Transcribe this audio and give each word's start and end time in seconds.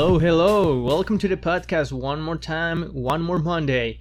Hello, 0.00 0.18
hello. 0.18 0.80
Welcome 0.80 1.18
to 1.18 1.28
the 1.28 1.36
podcast 1.36 1.92
one 1.92 2.22
more 2.22 2.38
time, 2.38 2.84
one 2.94 3.20
more 3.20 3.38
Monday. 3.38 4.00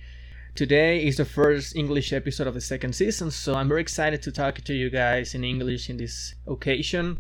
Today 0.56 1.06
is 1.06 1.18
the 1.18 1.26
first 1.26 1.76
English 1.76 2.14
episode 2.14 2.48
of 2.48 2.54
the 2.54 2.62
second 2.62 2.94
season, 2.94 3.32
so 3.32 3.54
I'm 3.54 3.68
very 3.68 3.82
excited 3.82 4.22
to 4.22 4.32
talk 4.32 4.62
to 4.62 4.74
you 4.74 4.90
guys 4.90 5.36
in 5.36 5.44
English 5.44 5.90
in 5.90 5.98
this 5.98 6.36
occasion. 6.48 7.20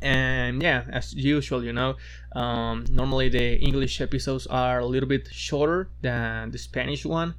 And 0.00 0.62
yeah, 0.62 0.84
as 0.90 1.12
usual, 1.12 1.62
you 1.62 1.74
know, 1.74 1.96
um, 2.34 2.86
normally 2.88 3.28
the 3.28 3.56
English 3.56 4.00
episodes 4.00 4.46
are 4.46 4.78
a 4.78 4.86
little 4.86 5.08
bit 5.08 5.28
shorter 5.30 5.90
than 6.00 6.50
the 6.50 6.56
Spanish 6.56 7.04
one, 7.04 7.34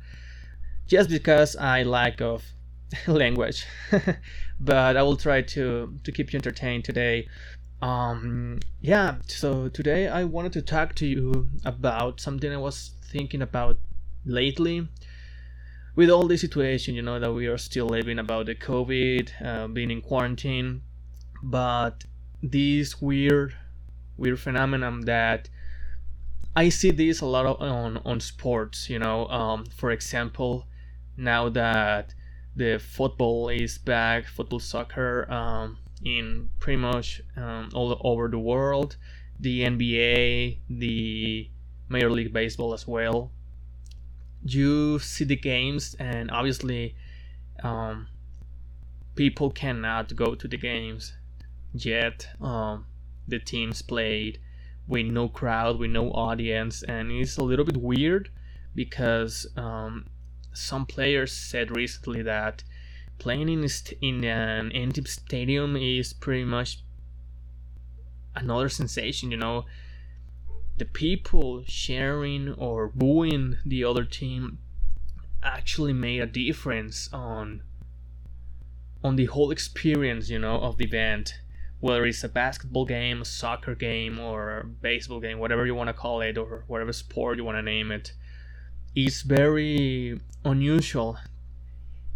just 0.85 1.09
because 1.09 1.55
I 1.55 1.81
lack 1.81 2.21
of 2.21 2.43
language. 3.07 3.65
but 4.59 4.95
I 4.97 5.01
will 5.01 5.17
try 5.17 5.41
to 5.41 5.97
to 6.03 6.11
keep 6.11 6.31
you 6.31 6.37
entertained 6.37 6.85
today. 6.85 7.27
Um, 7.81 8.59
yeah, 8.81 9.17
so 9.27 9.67
today 9.69 10.07
I 10.07 10.23
wanted 10.23 10.53
to 10.53 10.61
talk 10.61 10.95
to 10.95 11.05
you 11.05 11.49
about 11.63 12.19
something 12.19 12.51
I 12.51 12.57
was 12.57 12.91
thinking 13.03 13.41
about 13.41 13.77
lately 14.25 14.87
with 15.95 16.09
all 16.09 16.27
the 16.27 16.37
situation, 16.37 16.95
you 16.95 17.01
know, 17.01 17.19
that 17.19 17.33
we 17.33 17.47
are 17.47 17.57
still 17.57 17.87
living 17.87 18.19
about 18.19 18.47
the 18.47 18.55
COVID, 18.55 19.29
uh, 19.45 19.67
being 19.67 19.91
in 19.91 20.01
quarantine, 20.01 20.81
but 21.43 22.05
this 22.41 23.01
weird, 23.01 23.55
weird 24.17 24.39
phenomenon 24.39 25.01
that 25.01 25.49
I 26.55 26.69
see 26.69 26.91
this 26.91 27.21
a 27.21 27.25
lot 27.25 27.45
of, 27.45 27.61
on 27.61 27.97
on 28.05 28.19
sports. 28.19 28.89
You 28.89 28.99
know, 28.99 29.27
um, 29.27 29.65
for 29.65 29.91
example, 29.91 30.65
now 31.17 31.49
that 31.49 32.13
the 32.55 32.79
football 32.79 33.49
is 33.49 33.77
back, 33.77 34.25
football, 34.27 34.59
soccer, 34.59 35.29
um, 35.31 35.77
in 36.03 36.49
pretty 36.59 36.77
much 36.77 37.21
um, 37.35 37.69
all 37.73 37.99
over 38.03 38.27
the 38.27 38.39
world, 38.39 38.97
the 39.39 39.61
NBA, 39.61 40.59
the 40.69 41.49
Major 41.89 42.11
League 42.11 42.33
Baseball 42.33 42.73
as 42.73 42.87
well. 42.87 43.31
You 44.43 44.99
see 44.99 45.25
the 45.25 45.35
games, 45.35 45.95
and 45.99 46.29
obviously, 46.31 46.95
um, 47.63 48.07
people 49.15 49.49
cannot 49.49 50.15
go 50.15 50.35
to 50.35 50.47
the 50.47 50.57
games 50.57 51.13
yet. 51.73 52.27
Um, 52.41 52.85
the 53.27 53.39
teams 53.39 53.81
played 53.81 54.39
with 54.87 55.07
no 55.07 55.27
crowd, 55.27 55.79
with 55.79 55.91
no 55.91 56.11
audience, 56.11 56.83
and 56.83 57.11
it's 57.11 57.37
a 57.37 57.43
little 57.43 57.65
bit 57.65 57.77
weird 57.77 58.29
because 58.75 59.47
um, 59.55 60.05
some 60.53 60.85
players 60.85 61.31
said 61.31 61.75
recently 61.75 62.21
that 62.21 62.63
playing 63.17 63.49
in 63.49 63.67
in 64.01 64.23
an 64.23 64.71
empty 64.71 65.03
stadium 65.05 65.75
is 65.75 66.13
pretty 66.13 66.43
much 66.43 66.83
another 68.35 68.69
sensation. 68.69 69.31
You 69.31 69.37
know, 69.37 69.65
the 70.77 70.85
people 70.85 71.63
sharing 71.67 72.53
or 72.53 72.87
booing 72.87 73.57
the 73.65 73.83
other 73.83 74.03
team 74.03 74.59
actually 75.43 75.93
made 75.93 76.21
a 76.21 76.25
difference 76.25 77.09
on 77.13 77.61
on 79.03 79.15
the 79.15 79.25
whole 79.25 79.51
experience. 79.51 80.29
You 80.29 80.39
know, 80.39 80.59
of 80.59 80.77
the 80.77 80.85
event. 80.85 81.39
Whether 81.81 82.05
it's 82.05 82.23
a 82.23 82.29
basketball 82.29 82.85
game, 82.85 83.21
a 83.21 83.25
soccer 83.25 83.75
game, 83.75 84.17
or 84.17 84.59
a 84.59 84.63
baseball 84.63 85.19
game, 85.19 85.37
whatever 85.37 85.65
you 85.67 85.75
want 85.75 85.89
to 85.89 85.93
call 85.93 86.21
it, 86.21 86.37
or 86.37 86.63
whatever 86.67 86.93
sport 86.93 87.37
you 87.37 87.43
want 87.43 87.57
to 87.57 87.61
name 87.61 87.91
it, 87.91 88.13
it's 88.95 89.21
very 89.21 90.19
unusual 90.45 91.17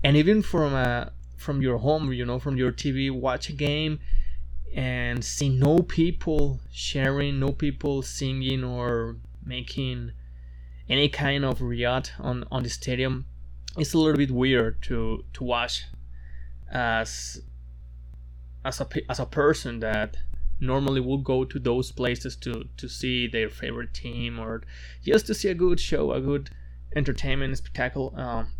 and 0.03 0.15
even 0.15 0.41
from 0.41 0.73
a 0.73 1.11
from 1.37 1.61
your 1.61 1.77
home 1.77 2.11
you 2.11 2.25
know 2.25 2.39
from 2.39 2.57
your 2.57 2.71
tv 2.71 3.11
watch 3.11 3.49
a 3.49 3.53
game 3.53 3.99
and 4.75 5.23
see 5.23 5.49
no 5.49 5.79
people 5.79 6.59
sharing 6.71 7.39
no 7.39 7.51
people 7.51 8.01
singing 8.01 8.63
or 8.63 9.15
making 9.43 10.11
any 10.87 11.09
kind 11.09 11.43
of 11.45 11.61
riot 11.61 12.11
on 12.19 12.43
on 12.51 12.63
the 12.63 12.69
stadium 12.69 13.25
it's 13.77 13.93
a 13.93 13.97
little 13.97 14.17
bit 14.17 14.31
weird 14.31 14.81
to 14.81 15.23
to 15.33 15.43
watch 15.43 15.85
as 16.71 17.41
as 18.65 18.81
a 18.81 18.87
as 19.09 19.19
a 19.19 19.25
person 19.25 19.79
that 19.79 20.17
normally 20.59 20.99
would 20.99 21.23
go 21.23 21.45
to 21.45 21.57
those 21.57 21.91
places 21.91 22.35
to 22.35 22.65
to 22.75 22.87
see 22.89 23.27
their 23.27 23.49
favorite 23.49 23.93
team 23.93 24.37
or 24.39 24.61
just 25.03 25.25
to 25.25 25.33
see 25.33 25.47
a 25.47 25.53
good 25.53 25.79
show 25.79 26.11
a 26.11 26.19
good 26.19 26.49
entertainment 26.95 27.57
spectacle 27.57 28.13
um, 28.17 28.51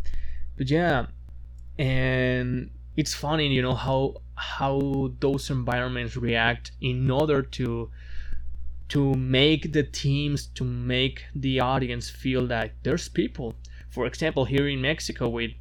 but 0.58 0.70
yeah 0.70 1.08
and 1.80 2.70
it's 2.98 3.14
funny 3.14 3.48
you 3.48 3.62
know 3.62 3.74
how 3.74 4.14
how 4.36 5.10
those 5.20 5.50
environments 5.50 6.18
react 6.18 6.72
in 6.82 7.10
order 7.10 7.42
to 7.42 7.90
to 8.90 9.14
make 9.14 9.72
the 9.72 9.84
teams 9.84 10.48
to 10.48 10.64
make 10.64 11.24
the 11.34 11.60
audience 11.60 12.10
feel 12.10 12.48
that 12.48 12.72
there's 12.84 13.08
people. 13.08 13.54
For 13.90 14.06
example 14.06 14.46
here 14.46 14.68
in 14.68 14.82
mexico 14.82 15.30
with 15.30 15.52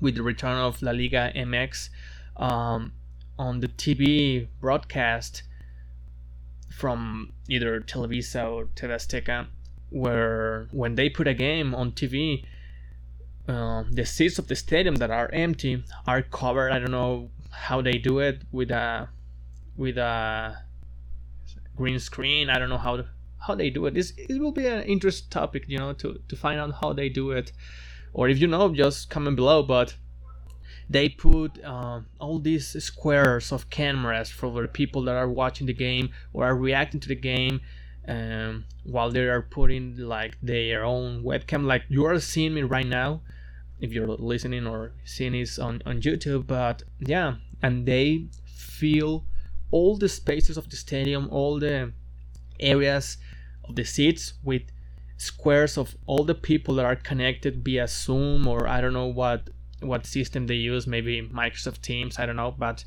with 0.00 0.14
the 0.14 0.22
return 0.22 0.56
of 0.56 0.80
la 0.80 0.92
liga 0.92 1.32
mx 1.34 1.90
um, 2.36 2.92
on 3.38 3.60
the 3.60 3.68
tv 3.68 4.46
broadcast 4.60 5.42
from 6.70 7.32
either 7.48 7.80
televisa 7.80 8.48
or 8.50 8.66
tv 8.76 8.90
azteca 8.90 9.46
where 9.90 10.68
when 10.70 10.94
they 10.94 11.08
put 11.08 11.26
a 11.26 11.34
game 11.34 11.74
on 11.74 11.90
tv 11.92 12.44
uh, 13.48 13.84
the 13.90 14.04
seats 14.04 14.38
of 14.38 14.46
the 14.46 14.54
stadium 14.54 14.96
that 14.96 15.10
are 15.10 15.30
empty 15.32 15.82
are 16.06 16.22
covered. 16.22 16.70
I 16.70 16.78
don't 16.78 16.90
know 16.90 17.30
how 17.50 17.80
they 17.80 17.98
do 17.98 18.18
it 18.18 18.42
with 18.52 18.70
a 18.70 19.08
with 19.76 19.96
a 19.96 20.58
green 21.74 21.98
screen. 21.98 22.50
I 22.50 22.58
don't 22.58 22.68
know 22.68 22.78
how 22.78 23.04
how 23.38 23.54
they 23.54 23.70
do 23.70 23.86
it. 23.86 23.94
This 23.94 24.12
it 24.16 24.38
will 24.38 24.52
be 24.52 24.66
an 24.66 24.82
interesting 24.82 25.30
topic, 25.30 25.64
you 25.66 25.78
know, 25.78 25.94
to 25.94 26.20
to 26.28 26.36
find 26.36 26.60
out 26.60 26.74
how 26.80 26.92
they 26.92 27.08
do 27.08 27.30
it, 27.30 27.52
or 28.12 28.28
if 28.28 28.38
you 28.38 28.46
know, 28.46 28.74
just 28.74 29.08
comment 29.08 29.36
below. 29.36 29.62
But 29.62 29.94
they 30.90 31.08
put 31.08 31.62
uh, 31.64 32.00
all 32.18 32.38
these 32.38 32.82
squares 32.84 33.52
of 33.52 33.70
cameras 33.70 34.30
for 34.30 34.60
the 34.60 34.68
people 34.68 35.02
that 35.02 35.16
are 35.16 35.28
watching 35.28 35.66
the 35.66 35.72
game 35.72 36.10
or 36.32 36.44
are 36.44 36.56
reacting 36.56 37.00
to 37.00 37.08
the 37.08 37.14
game 37.14 37.60
um, 38.06 38.64
while 38.84 39.10
they 39.10 39.26
are 39.26 39.42
putting 39.42 39.96
like 39.98 40.36
their 40.42 40.84
own 40.84 41.22
webcam 41.22 41.64
like 41.64 41.82
you 41.88 42.06
are 42.06 42.18
seeing 42.18 42.54
me 42.54 42.62
right 42.62 42.86
now 42.86 43.20
if 43.80 43.92
you're 43.92 44.06
listening 44.06 44.66
or 44.66 44.92
seeing 45.04 45.32
this 45.32 45.58
on, 45.58 45.82
on 45.86 46.00
YouTube. 46.00 46.46
But 46.46 46.82
yeah, 46.98 47.36
and 47.62 47.86
they 47.86 48.28
fill 48.46 49.24
all 49.70 49.96
the 49.96 50.08
spaces 50.08 50.56
of 50.56 50.68
the 50.70 50.76
stadium, 50.76 51.28
all 51.30 51.58
the 51.58 51.92
areas 52.60 53.18
of 53.64 53.76
the 53.76 53.84
seats 53.84 54.34
with 54.42 54.62
squares 55.16 55.76
of 55.76 55.96
all 56.06 56.24
the 56.24 56.34
people 56.34 56.76
that 56.76 56.84
are 56.84 56.96
connected 56.96 57.64
via 57.64 57.88
Zoom 57.88 58.46
or 58.46 58.66
I 58.68 58.80
don't 58.80 58.92
know 58.92 59.06
what 59.06 59.50
what 59.80 60.06
system 60.06 60.46
they 60.46 60.54
use, 60.54 60.86
maybe 60.86 61.22
Microsoft 61.22 61.82
Teams, 61.82 62.18
I 62.18 62.26
don't 62.26 62.34
know, 62.36 62.52
but 62.56 62.84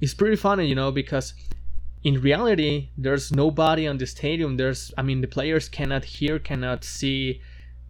it's 0.00 0.14
pretty 0.14 0.36
funny, 0.36 0.66
you 0.66 0.74
know, 0.74 0.90
because 0.90 1.34
in 2.02 2.20
reality 2.20 2.90
there's 2.98 3.30
nobody 3.32 3.86
on 3.86 3.98
the 3.98 4.06
stadium. 4.06 4.56
There's 4.56 4.92
I 4.98 5.02
mean 5.02 5.20
the 5.20 5.28
players 5.28 5.68
cannot 5.68 6.04
hear, 6.04 6.38
cannot 6.38 6.84
see 6.84 7.40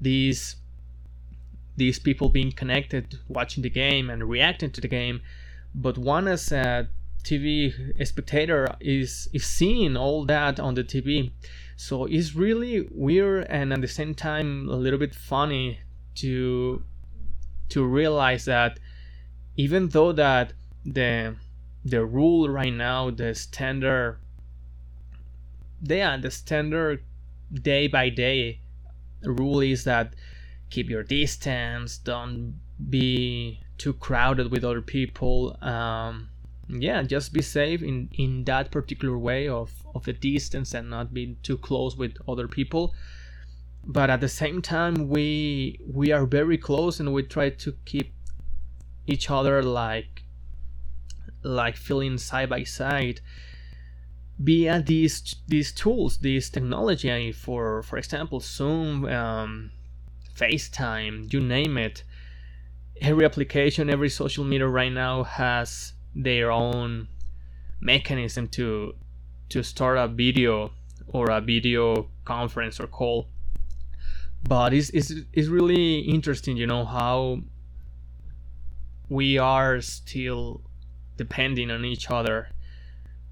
these 0.01 0.57
these 1.77 1.99
people 1.99 2.29
being 2.29 2.53
connected, 2.53 3.19
watching 3.29 3.63
the 3.63 3.71
game 3.71 4.11
and 4.11 4.29
reacting 4.29 4.71
to 4.71 4.81
the 4.81 4.89
game, 4.89 5.21
but 5.75 5.99
one 5.99 6.29
as 6.29 6.53
a 6.53 6.89
TV 7.25 7.73
spectator 8.07 8.77
is 8.81 9.29
is 9.33 9.45
seeing 9.45 9.97
all 9.97 10.25
that 10.27 10.61
on 10.61 10.75
the 10.75 10.85
TV. 10.85 11.33
So 11.77 12.05
it's 12.05 12.35
really 12.35 12.87
weird 12.91 13.47
and 13.49 13.73
at 13.73 13.81
the 13.81 13.89
same 13.89 14.15
time 14.15 14.69
a 14.69 14.77
little 14.77 14.99
bit 14.99 15.15
funny 15.15 15.81
to 16.17 16.85
to 17.71 17.85
realize 17.85 18.45
that 18.45 18.79
even 19.57 19.89
though 19.89 20.13
that 20.13 20.53
the 20.85 21.37
the 21.85 22.05
rule 22.05 22.49
right 22.49 22.73
now, 22.73 23.11
the 23.11 23.35
standard 23.35 24.19
yeah, 25.83 26.17
the 26.17 26.31
standard 26.31 27.03
day 27.53 27.89
by 27.89 28.11
day 28.11 28.61
rule 29.23 29.61
is 29.61 29.85
that 29.85 30.15
keep 30.71 30.89
your 30.89 31.03
distance 31.03 31.99
don't 31.99 32.59
be 32.91 33.61
too 33.79 33.93
crowded 33.93 34.51
with 34.51 34.65
other 34.65 34.83
people 34.83 35.57
um, 35.63 36.29
yeah 36.69 37.03
just 37.03 37.33
be 37.33 37.43
safe 37.43 37.83
in 37.83 38.09
in 38.13 38.45
that 38.45 38.71
particular 38.71 39.19
way 39.19 39.49
of 39.49 39.85
of 39.95 40.05
the 40.05 40.13
distance 40.13 40.75
and 40.75 40.91
not 40.91 41.15
being 41.15 41.37
too 41.43 41.57
close 41.57 41.97
with 41.97 42.17
other 42.29 42.49
people. 42.49 42.95
But 43.87 44.11
at 44.11 44.21
the 44.21 44.29
same 44.29 44.63
time 44.63 45.09
we 45.09 45.79
we 45.87 46.11
are 46.13 46.27
very 46.27 46.59
close 46.59 47.01
and 47.01 47.13
we 47.13 47.23
try 47.23 47.51
to 47.51 47.73
keep 47.85 48.13
each 49.07 49.31
other 49.31 49.63
like 49.63 50.25
like 51.43 51.77
feeling 51.77 52.19
side 52.19 52.49
by 52.49 52.65
side. 52.65 53.21
Via 54.39 54.83
these 54.83 55.37
these 55.47 55.71
tools 55.73 56.19
this 56.19 56.51
technology 56.51 57.31
for 57.31 57.83
for 57.85 57.99
example 57.99 58.41
zoom 58.41 59.05
um, 59.05 59.71
FaceTime, 60.37 61.33
you 61.33 61.41
name 61.41 61.79
it. 61.79 62.03
Every 63.01 63.25
application, 63.25 63.91
every 63.91 64.09
social 64.09 64.45
media 64.45 64.69
right 64.69 64.93
now 64.93 65.25
has 65.25 65.93
their 66.15 66.51
own 66.51 67.09
mechanism 67.81 68.49
to 68.49 68.95
to 69.51 69.63
start 69.63 69.99
a 69.99 70.09
video 70.09 70.73
or 71.09 71.31
a 71.31 71.41
video 71.41 72.09
conference 72.25 72.81
or 72.81 72.87
call. 72.87 73.29
But 74.43 74.73
it's, 74.73 74.91
it's, 74.91 75.13
it's 75.33 75.49
really 75.49 76.01
interesting 76.01 76.57
you 76.57 76.67
know 76.67 76.85
how 76.85 77.41
we 79.09 79.39
are 79.39 79.81
still 79.81 80.63
depending 81.17 81.71
on 81.71 81.85
each 81.85 82.11
other. 82.11 82.49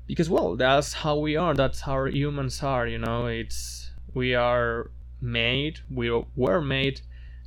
Because 0.07 0.29
well 0.29 0.57
that's 0.57 0.93
how 0.93 1.17
we 1.17 1.37
are. 1.37 1.55
That's 1.55 1.81
how 1.81 2.05
humans 2.05 2.63
are 2.63 2.87
you 2.87 2.99
know. 2.99 3.27
It's 3.27 3.91
we 4.15 4.35
are 4.35 4.91
made 5.23 5.81
we 5.91 6.11
were 6.37 6.61
made 6.61 7.01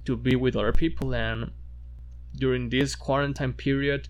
to 0.06 0.16
be 0.16 0.36
with 0.36 0.56
other 0.56 0.72
people 0.72 1.14
and 1.14 1.52
during 2.38 2.70
this 2.70 2.96
quarantine 2.96 3.54
period 3.54 4.08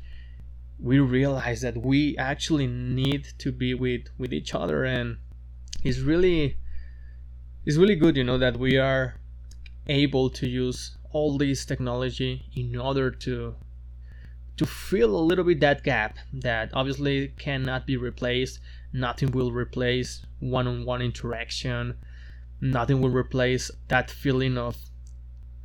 we 0.79 0.99
realize 0.99 1.61
that 1.61 1.77
we 1.77 2.17
actually 2.17 2.67
need 2.67 3.27
to 3.37 3.51
be 3.51 3.73
with 3.73 4.07
with 4.17 4.33
each 4.33 4.53
other 4.53 4.83
and 4.83 5.17
it's 5.83 5.99
really 5.99 6.57
it's 7.65 7.77
really 7.77 7.95
good 7.95 8.15
you 8.15 8.23
know 8.23 8.37
that 8.37 8.57
we 8.57 8.77
are 8.77 9.15
able 9.87 10.29
to 10.29 10.47
use 10.47 10.97
all 11.11 11.37
this 11.37 11.65
technology 11.65 12.45
in 12.55 12.75
order 12.75 13.09
to 13.09 13.55
to 14.57 14.65
fill 14.65 15.15
a 15.15 15.27
little 15.29 15.43
bit 15.43 15.59
that 15.59 15.83
gap 15.83 16.17
that 16.31 16.69
obviously 16.73 17.29
cannot 17.37 17.85
be 17.85 17.97
replaced. 17.97 18.59
Nothing 18.93 19.31
will 19.31 19.51
replace 19.51 20.25
one-on-one 20.39 21.01
interaction 21.01 21.97
nothing 22.61 23.01
will 23.01 23.09
replace 23.09 23.71
that 23.87 24.09
feeling 24.09 24.57
of 24.57 24.77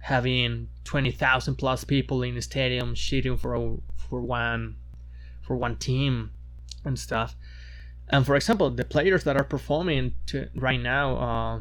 having 0.00 0.69
20,000 0.84 1.56
plus 1.56 1.84
people 1.84 2.22
in 2.22 2.34
the 2.34 2.42
stadium 2.42 2.94
cheering 2.94 3.37
for 3.37 3.78
for 3.96 4.20
one 4.20 4.76
for 5.42 5.56
one 5.56 5.76
team 5.76 6.31
and 6.84 6.98
stuff. 6.98 7.37
And 8.08 8.26
for 8.26 8.34
example, 8.34 8.70
the 8.70 8.84
players 8.84 9.25
that 9.25 9.37
are 9.37 9.44
performing 9.44 10.14
to, 10.26 10.48
right 10.56 10.81
now 10.81 11.16
uh, 11.16 11.60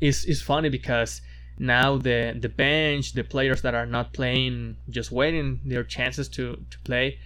is 0.00 0.24
is 0.24 0.40
funny 0.40 0.68
because 0.68 1.20
now 1.58 1.96
the 1.96 2.36
the 2.38 2.48
bench, 2.48 3.14
the 3.14 3.24
players 3.24 3.62
that 3.62 3.74
are 3.74 3.86
not 3.86 4.12
playing, 4.12 4.76
just 4.90 5.10
waiting 5.10 5.60
their 5.64 5.84
chances 5.84 6.28
to 6.30 6.64
to 6.70 6.78
play, 6.80 7.18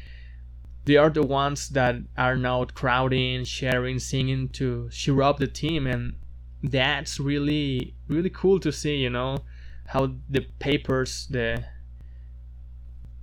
they 0.87 0.97
are 0.97 1.11
the 1.11 1.23
ones 1.23 1.69
that 1.71 1.97
are 2.17 2.37
now 2.37 2.65
crowding, 2.65 3.45
sharing, 3.45 3.99
singing 3.99 4.49
to 4.51 4.89
cheer 4.91 5.21
up 5.23 5.39
the 5.39 5.47
team, 5.47 5.87
and 5.87 6.15
that's 6.63 7.21
really 7.21 7.95
really 8.09 8.31
cool 8.31 8.61
to 8.61 8.73
see. 8.73 8.97
You 8.97 9.11
know 9.11 9.39
how 9.87 10.15
the 10.29 10.43
papers 10.59 11.27
the 11.31 11.65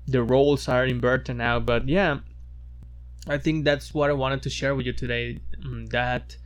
the 0.08 0.24
roles 0.24 0.68
are 0.68 0.86
inverted 0.86 1.38
now, 1.38 1.60
but 1.60 1.88
yeah, 1.88 2.20
I 3.28 3.38
think 3.38 3.64
that's 3.64 3.94
what 3.94 4.10
I 4.10 4.14
wanted 4.14 4.42
to 4.44 4.50
share 4.50 4.76
with 4.76 4.86
you 4.86 4.94
today. 4.94 5.40
Mm, 5.66 5.90
that 5.90 6.38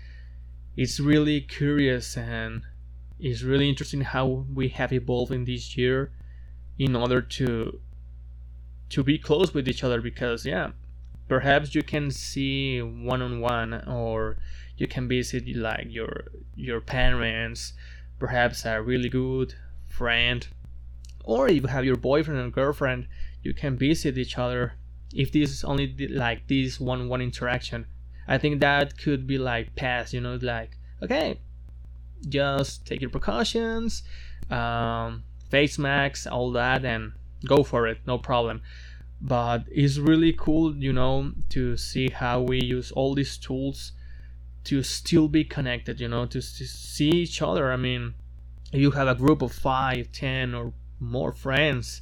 it's 0.75 0.99
really 0.99 1.41
curious 1.41 2.15
and 2.15 2.61
it's 3.19 3.41
really 3.41 3.67
interesting 3.67 4.01
how 4.01 4.45
we 4.53 4.69
have 4.69 4.93
evolved 4.93 5.31
in 5.31 5.45
this 5.45 5.75
year 5.75 6.11
in 6.77 6.95
order 6.95 7.21
to 7.21 7.79
to 8.89 9.03
be 9.03 9.17
close 9.17 9.53
with 9.53 9.67
each 9.67 9.83
other 9.83 10.01
because 10.01 10.45
yeah 10.45 10.69
perhaps 11.27 11.75
you 11.75 11.83
can 11.83 12.09
see 12.11 12.81
one 12.81 13.21
on 13.21 13.39
one 13.39 13.73
or 13.87 14.37
you 14.77 14.87
can 14.87 15.07
visit 15.07 15.47
like 15.55 15.87
your 15.89 16.25
your 16.55 16.79
parents 16.79 17.73
perhaps 18.19 18.65
a 18.65 18.81
really 18.81 19.09
good 19.09 19.53
friend 19.87 20.47
or 21.23 21.47
if 21.47 21.61
you 21.61 21.67
have 21.67 21.85
your 21.85 21.95
boyfriend 21.95 22.39
and 22.39 22.53
girlfriend 22.53 23.07
you 23.43 23.53
can 23.53 23.77
visit 23.77 24.17
each 24.17 24.37
other. 24.37 24.73
If 25.13 25.31
this 25.31 25.51
is 25.51 25.63
only 25.63 25.95
like 26.09 26.47
this 26.47 26.81
one 26.81 27.07
one 27.07 27.21
interaction 27.21 27.87
i 28.27 28.37
think 28.37 28.59
that 28.59 28.97
could 28.97 29.25
be 29.25 29.37
like 29.37 29.73
past 29.75 30.13
you 30.13 30.19
know 30.19 30.37
like 30.41 30.77
okay 31.01 31.39
just 32.27 32.85
take 32.85 32.99
your 33.01 33.09
precautions 33.09 34.03
um, 34.49 35.23
face 35.49 35.77
masks 35.77 36.27
all 36.27 36.51
that 36.51 36.83
and 36.83 37.13
go 37.45 37.63
for 37.63 37.87
it 37.87 37.99
no 38.05 38.17
problem 38.17 38.61
but 39.21 39.63
it's 39.71 39.97
really 39.97 40.33
cool 40.33 40.75
you 40.75 40.93
know 40.93 41.31
to 41.49 41.75
see 41.75 42.09
how 42.09 42.41
we 42.41 42.61
use 42.61 42.91
all 42.91 43.15
these 43.15 43.37
tools 43.37 43.93
to 44.63 44.83
still 44.83 45.27
be 45.27 45.43
connected 45.43 45.99
you 45.99 46.07
know 46.07 46.25
to, 46.25 46.39
to 46.39 46.67
see 46.67 47.09
each 47.09 47.41
other. 47.41 47.71
I 47.71 47.77
mean 47.77 48.13
you 48.71 48.91
have 48.91 49.07
a 49.07 49.15
group 49.15 49.41
of 49.41 49.51
five 49.51 50.11
ten 50.11 50.53
or 50.53 50.73
more 50.99 51.31
friends 51.31 52.01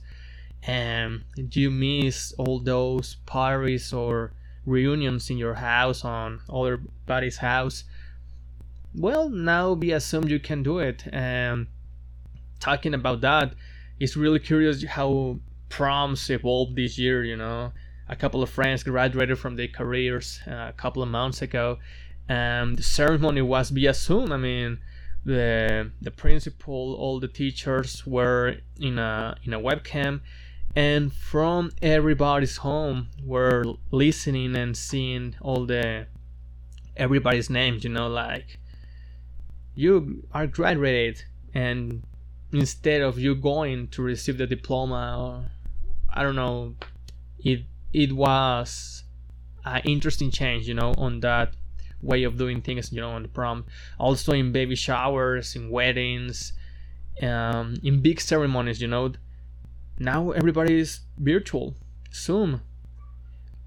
and 0.64 1.24
you 1.52 1.70
miss 1.70 2.34
all 2.38 2.60
those 2.60 3.16
parties 3.26 3.94
or 3.94 4.34
reunions 4.66 5.30
in 5.30 5.38
your 5.38 5.54
house 5.54 6.04
on 6.04 6.42
other 6.50 6.82
buddy's 7.06 7.38
house? 7.38 7.84
Well 8.94 9.30
now 9.30 9.74
we 9.74 9.92
assume 9.92 10.28
you 10.28 10.40
can 10.40 10.64
do 10.64 10.80
it 10.80 11.04
and 11.14 11.68
talking 12.60 12.94
about 12.94 13.22
that 13.22 13.54
it's 14.00 14.18
really 14.18 14.40
curious 14.40 14.84
how 14.84 15.40
proms 15.70 16.30
evolved 16.30 16.76
this 16.76 16.98
year 16.98 17.24
you 17.24 17.36
know. 17.36 17.72
A 18.08 18.16
couple 18.16 18.44
of 18.44 18.52
friends 18.52 18.84
graduated 18.84 19.40
from 19.40 19.56
their 19.56 19.68
careers 19.68 20.40
uh, 20.48 20.68
a 20.70 20.74
couple 20.74 21.02
of 21.02 21.10
months 21.10 21.42
ago 21.42 21.80
and 22.30 22.78
the 22.78 22.84
ceremony 22.84 23.42
was 23.42 23.70
via 23.70 23.94
zoom. 23.94 24.32
I 24.32 24.38
mean 24.38 24.80
the 25.26 25.92
the 26.02 26.12
principal 26.12 26.94
all 26.94 27.20
the 27.20 27.28
teachers 27.28 28.06
were 28.06 28.58
in 28.80 29.00
a 29.00 29.36
in 29.44 29.54
a 29.54 29.60
webcam 29.60 30.22
and 30.76 31.12
from 31.12 31.72
everybody's 31.82 32.58
home 32.58 33.08
we're 33.24 33.64
listening 33.92 34.56
and 34.56 34.78
seeing 34.78 35.36
all 35.42 35.66
the 35.66 36.06
everybody's 36.96 37.50
names 37.50 37.84
you 37.84 37.90
know 37.90 38.08
like 38.08 38.60
you 39.74 40.24
are 40.32 40.46
graduated 40.46 41.24
and 41.56 42.04
instead 42.54 43.02
of 43.02 43.18
you 43.18 43.34
going 43.34 43.88
to 43.88 44.04
receive 44.04 44.38
the 44.38 44.46
diploma 44.46 45.18
or 45.18 45.52
i 46.16 46.24
don't 46.24 46.36
know 46.36 46.74
it 47.40 47.62
it 47.94 48.12
was 48.12 49.04
an 49.66 49.82
interesting 49.86 50.32
change 50.32 50.68
you 50.68 50.74
know 50.74 50.94
on 50.98 51.20
that 51.20 51.54
way 52.06 52.24
of 52.24 52.38
doing 52.38 52.62
things 52.62 52.92
you 52.92 53.02
know 53.02 53.12
on 53.12 53.24
the 53.24 53.28
prom. 53.28 53.66
Also 54.00 54.34
in 54.34 54.52
baby 54.52 54.76
showers 54.76 55.56
in 55.56 55.70
weddings 55.70 56.54
um, 57.22 57.76
in 57.84 58.02
big 58.02 58.22
ceremonies 58.22 58.82
you 58.82 58.88
know. 58.88 59.14
Now 59.98 60.32
everybody 60.32 60.80
is 60.80 61.00
virtual 61.18 61.76
zoom. 62.14 62.62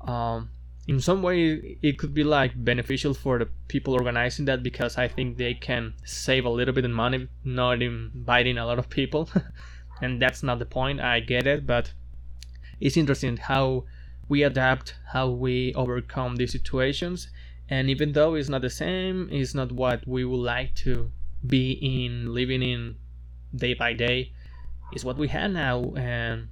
Um, 0.00 0.50
in 0.86 1.00
some 1.00 1.22
way 1.22 1.78
it 1.82 1.98
could 1.98 2.14
be 2.14 2.24
like 2.24 2.52
beneficial 2.64 3.12
for 3.12 3.38
the 3.38 3.48
people 3.66 3.92
organizing 3.92 4.46
that 4.46 4.62
because 4.62 4.96
i 4.96 5.06
think 5.06 5.36
they 5.36 5.52
can 5.52 5.92
save 6.04 6.46
a 6.46 6.48
little 6.48 6.72
bit 6.72 6.84
of 6.84 6.90
money 6.90 7.28
not 7.44 7.82
inviting 7.82 8.58
a 8.58 8.66
lot 8.66 8.78
of 8.78 8.88
people. 8.88 9.28
And 10.00 10.22
that's 10.22 10.44
not 10.44 10.60
the 10.60 10.64
point 10.64 11.00
i 11.00 11.18
get 11.18 11.48
it 11.48 11.66
but 11.66 11.92
it's 12.80 12.96
interesting 12.96 13.36
how 13.36 13.84
we 14.28 14.42
adapt 14.42 14.94
how 15.12 15.28
we 15.28 15.72
overcome 15.74 16.36
these 16.36 16.52
situations. 16.52 17.28
And 17.70 17.90
even 17.90 18.12
though 18.12 18.34
it's 18.34 18.48
not 18.48 18.62
the 18.62 18.70
same 18.70 19.28
it's 19.30 19.54
not 19.54 19.72
what 19.72 20.06
we 20.06 20.24
would 20.24 20.40
like 20.40 20.74
to 20.76 21.10
be 21.46 21.72
in 21.72 22.32
living 22.34 22.62
in 22.62 22.96
day 23.54 23.74
by 23.74 23.92
day. 23.92 24.32
Is 24.94 25.04
what 25.04 25.18
we 25.18 25.28
have 25.28 25.50
now 25.50 25.92
and 25.96 26.48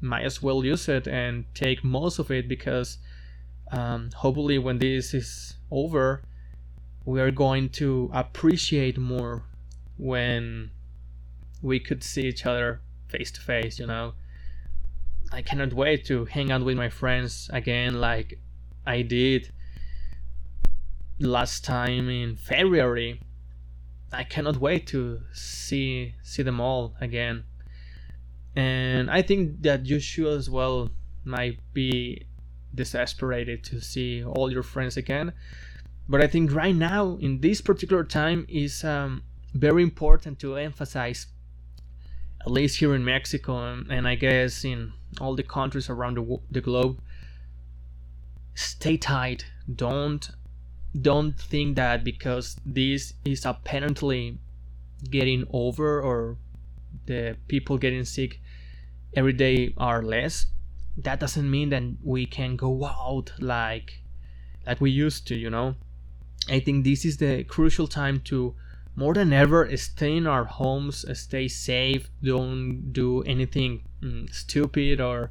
might 0.00 0.24
as 0.24 0.42
well 0.42 0.64
use 0.64 0.88
it 0.88 1.08
and 1.08 1.44
take 1.54 1.82
most 1.82 2.18
of 2.18 2.30
it 2.30 2.48
because 2.48 2.98
um, 3.72 4.10
hopefully 4.14 4.58
when 4.58 4.78
this 4.78 5.12
is 5.14 5.54
over 5.70 6.22
we 7.04 7.20
are 7.20 7.32
going 7.32 7.68
to 7.70 8.10
appreciate 8.12 8.98
more 8.98 9.42
when 9.96 10.70
we 11.62 11.80
could 11.80 12.04
see 12.04 12.22
each 12.22 12.46
other 12.46 12.80
face 13.08 13.32
to 13.32 13.40
face 13.40 13.78
you 13.80 13.86
know 13.86 14.12
i 15.32 15.42
cannot 15.42 15.72
wait 15.72 16.04
to 16.04 16.24
hang 16.26 16.50
out 16.50 16.64
with 16.64 16.76
my 16.76 16.88
friends 16.88 17.50
again 17.52 18.00
like 18.00 18.38
i 18.86 19.02
did 19.02 19.52
last 21.20 21.64
time 21.64 22.08
in 22.08 22.36
february 22.36 23.20
i 24.12 24.22
cannot 24.22 24.56
wait 24.58 24.86
to 24.86 25.20
see 25.32 26.14
see 26.22 26.42
them 26.42 26.60
all 26.60 26.94
again 27.00 27.44
and 28.56 29.10
I 29.10 29.20
think 29.20 29.62
that 29.62 29.84
you 29.84 30.00
should 30.00 30.32
as 30.38 30.48
well 30.48 30.90
might 31.24 31.60
be 31.74 32.26
desesperated 32.74 33.62
to 33.64 33.80
see 33.80 34.24
all 34.24 34.50
your 34.50 34.62
friends 34.62 34.96
again. 34.96 35.34
But 36.08 36.22
I 36.22 36.26
think 36.26 36.52
right 36.52 36.74
now, 36.74 37.18
in 37.20 37.40
this 37.40 37.60
particular 37.60 38.02
time, 38.02 38.46
is 38.48 38.82
um, 38.82 39.24
very 39.52 39.82
important 39.82 40.38
to 40.38 40.56
emphasize, 40.56 41.26
at 42.46 42.52
least 42.52 42.78
here 42.78 42.94
in 42.94 43.04
Mexico, 43.04 43.82
and, 43.90 44.06
I 44.06 44.14
guess 44.14 44.64
in 44.64 44.92
all 45.20 45.34
the 45.34 45.42
countries 45.42 45.90
around 45.90 46.16
the, 46.16 46.38
the 46.50 46.60
globe, 46.60 47.00
stay 48.54 48.96
tight. 48.96 49.44
Don't 49.74 50.30
don't 51.02 51.38
think 51.38 51.76
that 51.76 52.04
because 52.04 52.56
this 52.64 53.12
is 53.26 53.44
apparently 53.44 54.38
getting 55.10 55.44
over 55.52 56.00
or 56.00 56.38
the 57.04 57.36
people 57.48 57.76
getting 57.76 58.04
sick 58.04 58.40
every 59.14 59.34
day 59.34 59.74
are 59.76 60.02
less 60.02 60.46
that 60.96 61.20
doesn't 61.20 61.50
mean 61.50 61.68
that 61.68 61.82
we 62.02 62.26
can 62.26 62.56
go 62.56 62.84
out 62.84 63.32
like 63.38 64.00
like 64.66 64.80
we 64.80 64.90
used 64.90 65.26
to 65.26 65.34
you 65.34 65.50
know 65.50 65.74
I 66.48 66.60
think 66.60 66.84
this 66.84 67.04
is 67.04 67.16
the 67.16 67.44
crucial 67.44 67.86
time 67.86 68.20
to 68.26 68.54
more 68.96 69.12
than 69.12 69.32
ever 69.32 69.76
stay 69.76 70.16
in 70.16 70.26
our 70.26 70.44
homes, 70.44 71.04
stay 71.18 71.48
safe, 71.48 72.08
don't 72.22 72.92
do 72.92 73.22
anything 73.22 73.82
mm, 74.02 74.32
stupid 74.34 75.00
or, 75.00 75.30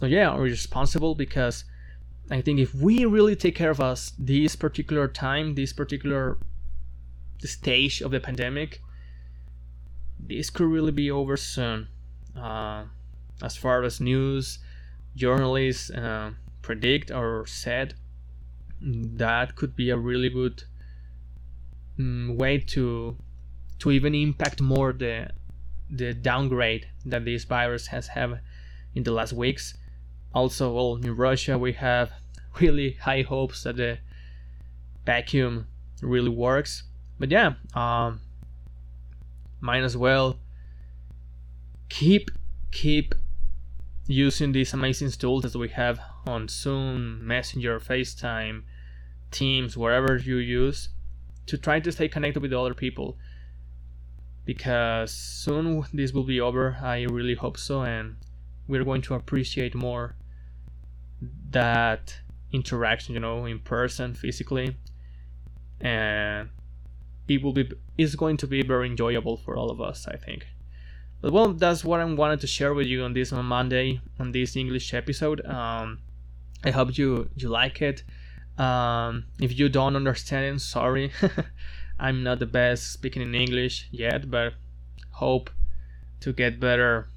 yeah, 0.00 0.32
or 0.32 0.46
irresponsible 0.46 1.14
because 1.14 1.64
I 2.30 2.40
think 2.40 2.58
if 2.58 2.74
we 2.74 3.04
really 3.04 3.36
take 3.36 3.54
care 3.54 3.70
of 3.70 3.80
us 3.80 4.14
this 4.18 4.56
particular 4.56 5.06
time, 5.08 5.54
this 5.54 5.74
particular 5.74 6.38
stage 7.40 8.00
of 8.00 8.10
the 8.10 8.20
pandemic, 8.20 8.80
this 10.18 10.48
could 10.48 10.66
really 10.66 10.92
be 10.92 11.10
over 11.10 11.36
soon. 11.36 11.88
Uh, 12.34 12.84
as 13.42 13.56
far 13.56 13.82
as 13.82 14.00
news 14.00 14.58
journalists 15.14 15.90
uh, 15.90 16.32
predict 16.62 17.10
or 17.10 17.44
said, 17.46 17.94
that 18.80 19.54
could 19.54 19.76
be 19.76 19.90
a 19.90 19.96
really 19.98 20.30
good 20.30 20.64
um, 21.98 22.36
way 22.36 22.58
to 22.58 23.16
to 23.80 23.90
even 23.90 24.14
impact 24.14 24.60
more 24.60 24.92
the 24.92 25.28
the 25.90 26.14
downgrade 26.14 26.88
that 27.04 27.24
this 27.24 27.44
virus 27.44 27.88
has 27.88 28.08
had 28.08 28.40
in 28.94 29.02
the 29.02 29.12
last 29.12 29.32
weeks. 29.32 29.74
Also, 30.34 30.72
well, 30.72 30.96
in 30.96 31.14
Russia 31.16 31.58
we 31.58 31.72
have 31.74 32.10
really 32.60 32.92
high 32.92 33.22
hopes 33.22 33.62
that 33.64 33.76
the 33.76 33.98
vacuum 35.04 35.66
really 36.02 36.30
works. 36.30 36.84
But 37.18 37.30
yeah, 37.30 37.54
um, 37.74 38.20
might 39.60 39.82
as 39.82 39.96
well 39.96 40.38
keep 41.88 42.30
keep 42.72 43.14
using 44.06 44.52
these 44.52 44.74
amazing 44.74 45.10
tools 45.10 45.42
that 45.42 45.54
we 45.54 45.68
have 45.68 45.98
on 46.26 46.48
Zoom, 46.48 47.26
Messenger, 47.26 47.80
FaceTime, 47.80 48.62
Teams, 49.30 49.76
wherever 49.76 50.16
you 50.16 50.36
use, 50.36 50.88
to 51.46 51.58
try 51.58 51.80
to 51.80 51.92
stay 51.92 52.08
connected 52.08 52.42
with 52.42 52.52
other 52.52 52.74
people. 52.74 53.16
Because 54.44 55.10
soon 55.10 55.84
this 55.92 56.12
will 56.12 56.24
be 56.24 56.40
over, 56.40 56.76
I 56.82 57.02
really 57.02 57.34
hope 57.34 57.56
so, 57.56 57.82
and 57.82 58.16
we're 58.68 58.84
going 58.84 59.02
to 59.02 59.14
appreciate 59.14 59.74
more 59.74 60.16
that 61.50 62.16
interaction, 62.52 63.14
you 63.14 63.20
know, 63.20 63.46
in 63.46 63.58
person, 63.58 64.14
physically, 64.14 64.76
and 65.80 66.50
it 67.28 67.42
will 67.42 67.52
be 67.52 67.70
is 67.96 68.16
going 68.16 68.36
to 68.38 68.46
be 68.46 68.62
very 68.62 68.88
enjoyable 68.88 69.36
for 69.36 69.56
all 69.56 69.70
of 69.70 69.80
us, 69.80 70.06
I 70.06 70.16
think. 70.16 70.46
But 71.20 71.32
well, 71.32 71.52
that's 71.54 71.84
what 71.84 72.00
I 72.00 72.04
wanted 72.04 72.40
to 72.40 72.46
share 72.46 72.74
with 72.74 72.86
you 72.86 73.02
on 73.02 73.14
this 73.14 73.32
on 73.32 73.46
Monday 73.46 74.00
on 74.18 74.32
this 74.32 74.56
English 74.56 74.92
episode. 74.92 75.44
Um, 75.46 76.00
I 76.64 76.70
hope 76.70 76.98
you 76.98 77.30
you 77.34 77.48
like 77.48 77.80
it. 77.80 78.02
Um, 78.58 79.24
if 79.40 79.58
you 79.58 79.68
don't 79.68 79.96
understand 79.96 80.62
sorry. 80.62 81.12
I'm 81.98 82.22
not 82.22 82.38
the 82.38 82.46
best 82.46 82.92
speaking 82.92 83.22
in 83.22 83.34
English 83.34 83.88
yet, 83.90 84.30
but 84.30 84.54
hope 85.12 85.50
to 86.20 86.32
get 86.32 86.60
better 86.60 87.08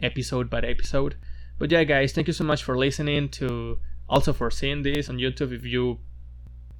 episode 0.00 0.48
by 0.48 0.60
episode. 0.60 1.16
But 1.58 1.70
yeah, 1.70 1.84
guys, 1.84 2.12
thank 2.12 2.26
you 2.26 2.32
so 2.32 2.44
much 2.44 2.62
for 2.62 2.76
listening 2.78 3.28
to 3.30 3.78
also 4.08 4.32
for 4.32 4.50
seeing 4.50 4.82
this 4.82 5.08
on 5.08 5.18
YouTube. 5.18 5.52
If 5.52 5.64
you, 5.64 5.98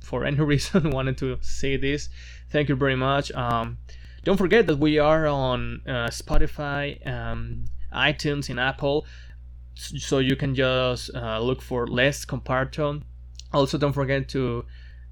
for 0.00 0.24
any 0.24 0.40
reason, 0.40 0.90
wanted 0.90 1.18
to 1.18 1.38
see 1.42 1.76
this, 1.76 2.08
thank 2.50 2.68
you 2.68 2.76
very 2.76 2.96
much. 2.96 3.30
Um, 3.32 3.78
don't 4.24 4.38
forget 4.38 4.66
that 4.66 4.78
we 4.78 4.98
are 4.98 5.26
on 5.26 5.82
uh, 5.86 6.08
Spotify, 6.08 7.06
um, 7.06 7.66
iTunes, 7.94 8.48
and 8.48 8.58
Apple, 8.58 9.06
so 9.74 10.18
you 10.18 10.36
can 10.36 10.54
just 10.54 11.14
uh, 11.14 11.38
look 11.40 11.62
for 11.62 11.86
Les 11.86 12.24
Comparto 12.24 13.02
also, 13.52 13.78
don't 13.78 13.92
forget 13.92 14.28
to 14.30 14.64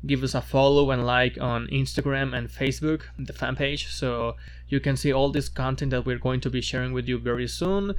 give 0.06 0.22
us 0.22 0.34
a 0.34 0.40
follow 0.40 0.90
and 0.92 1.04
like 1.04 1.36
on 1.40 1.66
Instagram 1.68 2.36
and 2.36 2.48
Facebook, 2.48 3.02
the 3.18 3.32
fan 3.32 3.56
page, 3.56 3.88
so 3.88 4.36
you 4.68 4.78
can 4.80 4.96
see 4.96 5.12
all 5.12 5.30
this 5.30 5.48
content 5.48 5.90
that 5.90 6.06
we're 6.06 6.18
going 6.18 6.40
to 6.40 6.50
be 6.50 6.60
sharing 6.60 6.92
with 6.92 7.08
you 7.08 7.18
very 7.18 7.48
soon. 7.48 7.94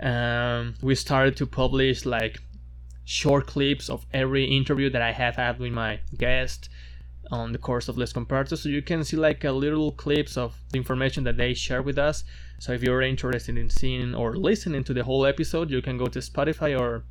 Um, 0.00 0.74
we 0.82 0.96
started 0.96 1.36
to 1.36 1.46
publish 1.46 2.04
like 2.04 2.40
short 3.04 3.46
clips 3.46 3.88
of 3.88 4.04
every 4.12 4.44
interview 4.44 4.90
that 4.90 5.02
I 5.02 5.12
have 5.12 5.36
had 5.36 5.60
with 5.60 5.72
my 5.72 6.00
guest 6.18 6.68
on 7.30 7.52
the 7.52 7.58
course 7.58 7.88
of 7.88 7.96
Les 7.96 8.12
Comparto, 8.12 8.58
so 8.58 8.68
you 8.68 8.82
can 8.82 9.04
see 9.04 9.16
like 9.16 9.44
a 9.44 9.52
little 9.52 9.92
clips 9.92 10.36
of 10.36 10.56
the 10.72 10.78
information 10.78 11.24
that 11.24 11.36
they 11.36 11.54
share 11.54 11.82
with 11.82 11.98
us. 11.98 12.24
So 12.58 12.72
if 12.72 12.82
you're 12.82 13.02
interested 13.02 13.56
in 13.56 13.70
seeing 13.70 14.14
or 14.14 14.36
listening 14.36 14.84
to 14.84 14.94
the 14.94 15.04
whole 15.04 15.24
episode, 15.24 15.70
you 15.70 15.80
can 15.80 15.98
go 15.98 16.06
to 16.06 16.18
Spotify 16.18 16.78
or 16.78 17.04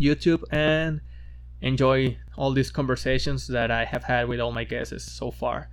YouTube 0.00 0.42
and 0.50 1.00
enjoy 1.60 2.16
all 2.36 2.52
these 2.52 2.70
conversations 2.70 3.46
that 3.48 3.70
I 3.70 3.84
have 3.84 4.04
had 4.04 4.28
with 4.28 4.40
all 4.40 4.52
my 4.52 4.64
guests 4.64 5.12
so 5.12 5.30
far. 5.30 5.68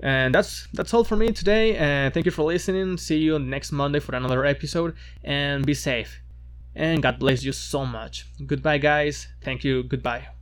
And 0.00 0.34
that's 0.34 0.68
that's 0.72 0.92
all 0.92 1.04
for 1.04 1.16
me 1.16 1.32
today. 1.32 1.76
And 1.76 2.12
thank 2.12 2.26
you 2.26 2.32
for 2.32 2.42
listening. 2.42 2.98
See 2.98 3.18
you 3.18 3.38
next 3.38 3.72
Monday 3.72 4.00
for 4.00 4.14
another 4.14 4.44
episode. 4.44 4.94
And 5.22 5.64
be 5.64 5.74
safe. 5.74 6.20
And 6.74 7.02
God 7.02 7.18
bless 7.18 7.44
you 7.44 7.52
so 7.52 7.86
much. 7.86 8.26
Goodbye, 8.44 8.78
guys. 8.78 9.28
Thank 9.42 9.64
you. 9.64 9.84
Goodbye. 9.84 10.33